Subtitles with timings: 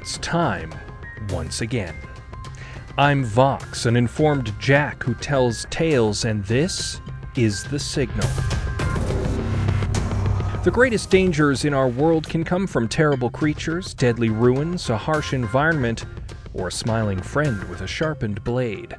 [0.00, 0.74] It's time
[1.28, 1.94] once again.
[2.96, 7.02] I'm Vox, an informed Jack who tells tales, and this
[7.36, 8.26] is The Signal.
[10.64, 15.34] The greatest dangers in our world can come from terrible creatures, deadly ruins, a harsh
[15.34, 16.06] environment,
[16.54, 18.96] or a smiling friend with a sharpened blade.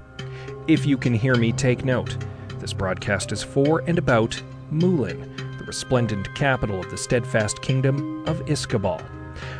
[0.68, 2.16] If you can hear me, take note.
[2.60, 8.46] This broadcast is for and about Mulin, the resplendent capital of the steadfast kingdom of
[8.46, 9.04] Iskabal,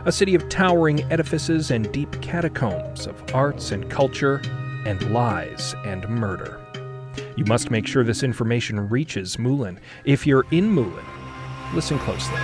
[0.06, 4.42] a city of towering edifices and deep catacombs of arts and culture
[4.86, 6.60] and lies and murder.
[7.36, 9.80] You must make sure this information reaches Mulin.
[10.06, 11.06] If you're in Mulin,
[11.74, 12.38] listen closely.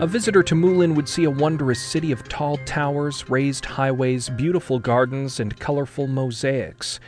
[0.00, 4.78] A visitor to Mulin would see a wondrous city of tall towers, raised highways, beautiful
[4.78, 7.00] gardens, and colorful mosaics.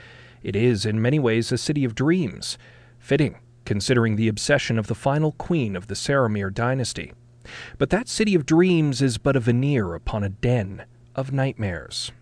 [0.42, 2.58] It is, in many ways, a city of dreams.
[2.98, 7.12] Fitting, considering the obsession of the final queen of the Saramir dynasty.
[7.78, 12.12] But that city of dreams is but a veneer upon a den of nightmares.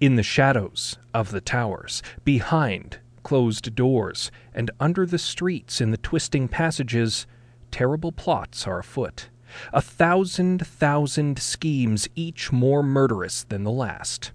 [0.00, 5.96] In the shadows of the towers, behind closed doors, and under the streets in the
[5.98, 7.26] twisting passages,
[7.70, 9.28] terrible plots are afoot.
[9.72, 14.32] A thousand thousand schemes, each more murderous than the last,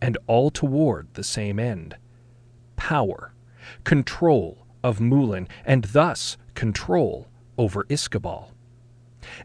[0.00, 1.96] and all toward the same end
[2.84, 3.32] power,
[3.84, 8.48] control of Mulin, and thus control over Iskabal.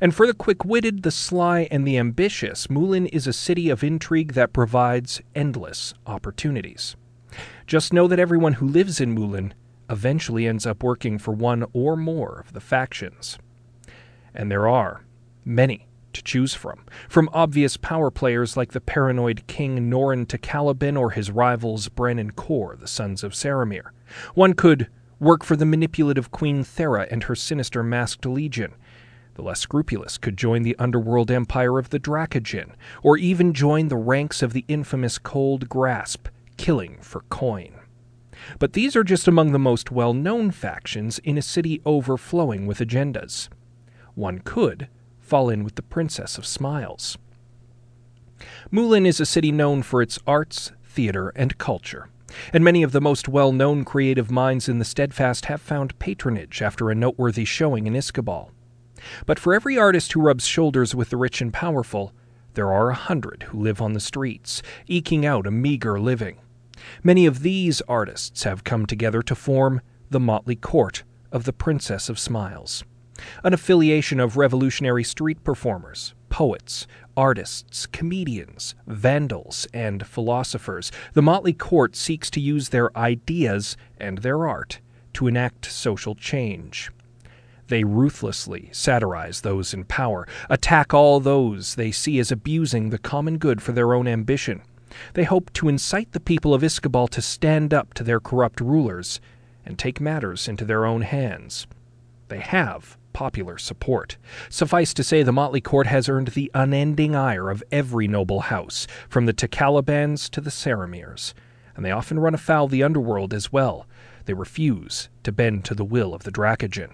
[0.02, 3.82] And for the quick witted, the sly, and the ambitious, Mulin is a city of
[3.82, 6.98] intrigue that provides endless opportunities.
[7.66, 9.54] Just know that everyone who lives in Mulin
[9.90, 13.38] eventually ends up working for one or more of the factions.
[14.34, 15.06] And there are
[15.46, 20.98] many to choose from, from obvious power players like the paranoid King Norin to Caliban
[20.98, 23.92] or his rivals Bren and Kor, the sons of Saramir.
[24.34, 24.88] One could
[25.20, 28.74] work for the manipulative Queen Thera and her sinister masked legion.
[29.36, 32.72] The less scrupulous could join the underworld empire of the Drakajin,
[33.04, 36.28] or even join the ranks of the infamous Cold Grasp,
[36.58, 37.74] killing for coin.
[38.58, 42.80] But these are just among the most well known factions in a city overflowing with
[42.80, 43.50] agendas.
[44.16, 44.88] One could
[45.30, 47.16] fall in with the Princess of Smiles.
[48.72, 52.10] Mulin is a city known for its arts, theater, and culture,
[52.52, 56.64] and many of the most well known creative minds in the Steadfast have found patronage
[56.64, 58.50] after a noteworthy showing in Iskabal.
[59.28, 62.12] But for every artist who rubs shoulders with the rich and powerful,
[62.56, 66.40] there are a hundred who live on the streets, eking out a meager living.
[67.04, 72.10] Many of these artists have come together to form the motley court of the Princess
[72.10, 72.84] of Smiles
[73.44, 76.88] an affiliation of revolutionary street performers, poets,
[77.18, 80.92] artists, comedians, vandals, and philosophers.
[81.14, 84.80] The Motley Court seeks to use their ideas and their art
[85.14, 86.92] to enact social change.
[87.68, 93.38] They ruthlessly satirize those in power, attack all those they see as abusing the common
[93.38, 94.62] good for their own ambition.
[95.14, 99.22] They hope to incite the people of Iskabal to stand up to their corrupt rulers
[99.66, 101.68] and take matters into their own hands.
[102.30, 104.18] They have popular support.
[104.50, 108.88] Suffice to say, the Motley Court has earned the unending ire of every noble house,
[109.08, 111.34] from the Takalabans to the Saramirs,
[111.76, 113.88] and they often run afoul the underworld as well.
[114.26, 116.92] They refuse to bend to the will of the Drakajin.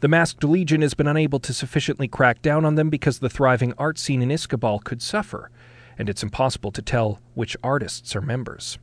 [0.00, 3.74] The Masked Legion has been unable to sufficiently crack down on them because the thriving
[3.78, 5.50] art scene in Iskabal could suffer,
[5.98, 8.78] and it's impossible to tell which artists are members.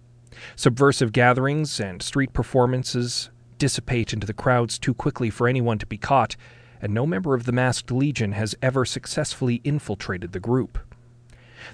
[0.56, 5.98] Subversive gatherings and street performances dissipate into the crowds too quickly for anyone to be
[5.98, 6.36] caught,
[6.82, 10.80] and no member of the Masked Legion has ever successfully infiltrated the group.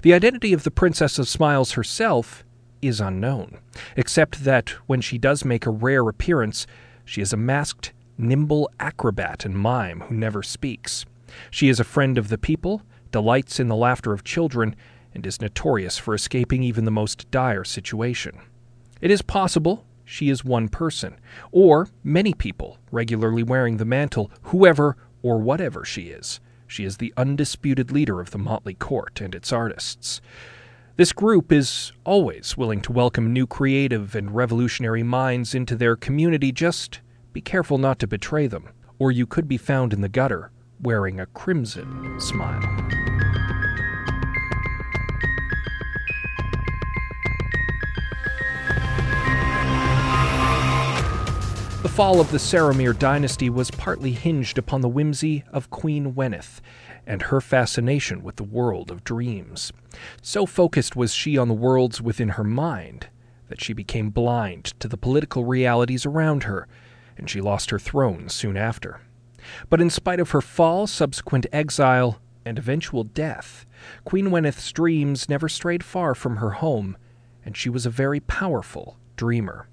[0.02, 2.44] The identity of the Princess of Smiles herself
[2.82, 3.58] is unknown,
[3.96, 6.66] except that when she does make a rare appearance,
[7.04, 11.06] she is a masked, nimble acrobat and mime who never speaks.
[11.50, 14.76] She is a friend of the people, delights in the laughter of children,
[15.14, 18.38] and is notorious for escaping even the most dire situation.
[19.00, 21.18] It is possible she is one person,
[21.52, 26.40] or many people regularly wearing the mantle, whoever or whatever she is.
[26.66, 30.20] She is the undisputed leader of the motley court and its artists.
[30.96, 36.52] This group is always willing to welcome new creative and revolutionary minds into their community,
[36.52, 37.00] just
[37.32, 40.50] be careful not to betray them, or you could be found in the gutter
[40.80, 43.05] wearing a crimson smile.
[51.96, 56.60] Fall of the Saramir dynasty was partly hinged upon the whimsy of Queen Weneth
[57.06, 59.72] and her fascination with the world of dreams.
[60.20, 63.08] So focused was she on the worlds within her mind
[63.48, 66.68] that she became blind to the political realities around her,
[67.16, 69.00] and she lost her throne soon after.
[69.70, 73.64] But in spite of her fall, subsequent exile, and eventual death,
[74.04, 76.98] Queen Weneth's dreams never strayed far from her home,
[77.42, 79.66] and she was a very powerful dreamer.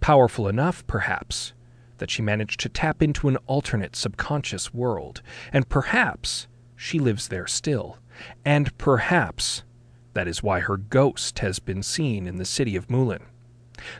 [0.00, 1.52] Powerful enough, perhaps,
[1.98, 5.22] that she managed to tap into an alternate subconscious world,
[5.52, 7.98] and perhaps she lives there still,
[8.44, 9.62] and perhaps
[10.14, 13.22] that is why her ghost has been seen in the city of Moulin.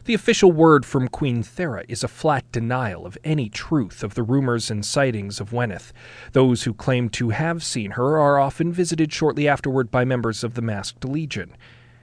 [0.05, 4.25] The official word from Queen Thera is a flat denial of any truth of the
[4.25, 5.93] rumors and sightings of Weneth.
[6.33, 10.55] Those who claim to have seen her are often visited shortly afterward by members of
[10.55, 11.57] the Masked Legion,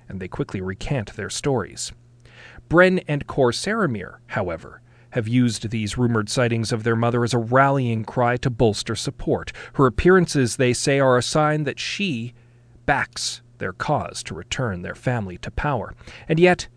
[0.08, 1.92] and they quickly recant their stories.
[2.70, 4.82] Bren and Cor Saramir, however,
[5.16, 9.54] have used these rumored sightings of their mother as a rallying cry to bolster support.
[9.76, 12.34] Her appearances, they say, are a sign that she
[12.86, 15.94] backs their cause to return their family to power.
[16.28, 16.68] And yet,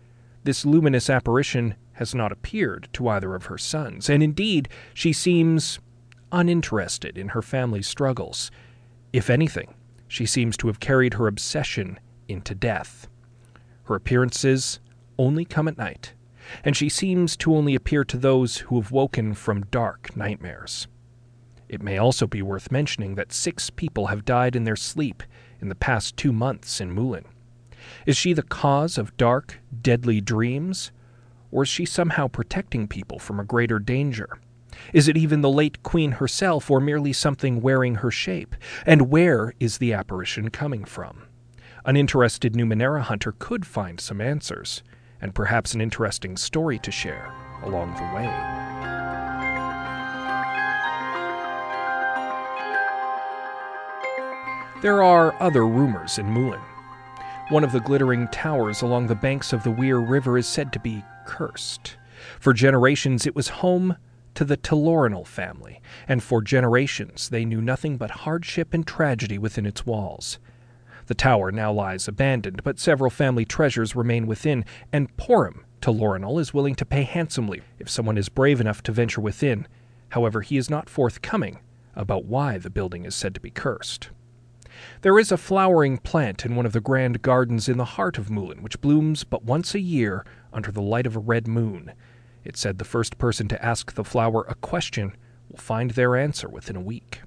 [0.45, 5.79] this luminous apparition has not appeared to either of her sons, and indeed, she seems
[6.31, 8.51] uninterested in her family's struggles.
[9.11, 9.73] If anything,
[10.07, 11.99] she seems to have carried her obsession
[12.29, 13.09] into death.
[13.83, 14.79] Her appearances
[15.17, 16.13] only come at night,
[16.63, 20.87] and she seems to only appear to those who have woken from dark nightmares.
[21.67, 25.23] It may also be worth mentioning that six people have died in their sleep
[25.61, 27.25] in the past two months in Moulin.
[28.05, 30.91] Is she the cause of dark, deadly dreams?
[31.51, 34.39] Or is she somehow protecting people from a greater danger?
[34.93, 38.55] Is it even the late queen herself, or merely something wearing her shape?
[38.85, 41.23] And where is the apparition coming from?
[41.85, 44.83] An interested Numenera hunter could find some answers,
[45.21, 47.33] and perhaps an interesting story to share
[47.63, 48.59] along the way.
[54.81, 56.61] There are other rumors in Moulin.
[57.49, 60.79] One of the glittering towers along the banks of the Weir River is said to
[60.79, 61.97] be cursed.
[62.39, 63.97] For generations, it was home
[64.35, 69.65] to the Telorinal family, and for generations they knew nothing but hardship and tragedy within
[69.65, 70.39] its walls.
[71.09, 74.63] The tower now lies abandoned, but several family treasures remain within,
[74.93, 79.19] and Porim Telorinal is willing to pay handsomely if someone is brave enough to venture
[79.19, 79.67] within.
[80.09, 81.61] However, he is not forthcoming
[81.95, 84.11] about why the building is said to be cursed.
[85.01, 88.29] There is a flowering plant in one of the grand gardens in the heart of
[88.29, 90.23] Moulin, which blooms but once a year
[90.53, 91.91] under the light of a red moon.
[92.43, 95.17] It said the first person to ask the flower a question
[95.49, 97.21] will find their answer within a week.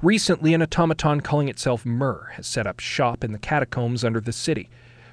[0.00, 4.32] Recently, an automaton calling itself Myrrh has set up shop in the catacombs under the
[4.32, 4.68] city.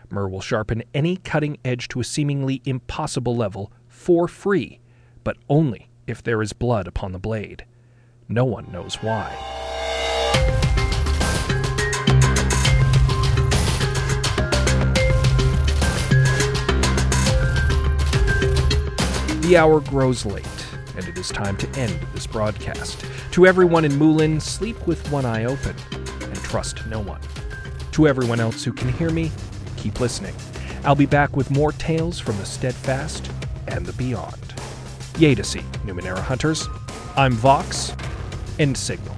[0.09, 4.79] Myrrh will sharpen any cutting edge to a seemingly impossible level for free,
[5.23, 7.65] but only if there is blood upon the blade.
[8.27, 9.35] No one knows why.
[19.41, 20.45] The hour grows late,
[20.99, 23.05] and it is time to end this broadcast.
[23.31, 25.73] To everyone in Moulin, sleep with one eye open
[26.21, 27.21] and trust no one.
[27.93, 29.31] To everyone else who can hear me,
[29.77, 30.35] keep listening.
[30.83, 33.31] I'll be back with more tales from the steadfast
[33.67, 34.35] and the beyond.
[35.13, 36.67] Yadasi, Numenera Hunters.
[37.15, 37.93] I'm Vox,
[38.59, 39.15] and Signal.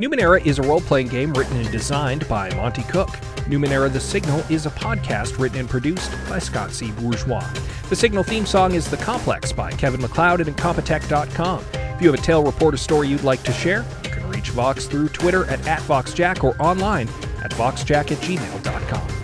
[0.00, 3.08] Numenera is a role playing game written and designed by Monte Cook.
[3.48, 6.90] Numenera The Signal is a podcast written and produced by Scott C.
[6.92, 7.48] Bourgeois.
[7.88, 11.64] The Signal theme song is The Complex by Kevin MacLeod at Incompetech.com.
[11.72, 14.50] If you have a tale, report, or story you'd like to share, you can reach
[14.50, 17.08] Vox through Twitter at, at VoxJack or online
[17.42, 19.15] at VoxJack at gmail.com.